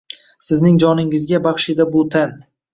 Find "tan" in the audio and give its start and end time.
2.19-2.37